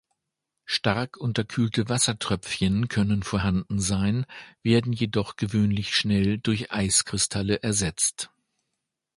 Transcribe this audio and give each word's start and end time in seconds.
Stark 0.65 1.15
unterkühlte 1.17 1.87
Wassertröpfchen 1.87 2.87
können 2.87 3.21
vorhanden 3.21 3.79
sein, 3.79 4.25
werden 4.63 4.93
jedoch 4.93 5.35
gewöhnlich 5.35 5.95
schnell 5.95 6.39
durch 6.39 6.71
Eiskristalle 6.71 7.61
ersetzt. 7.61 8.31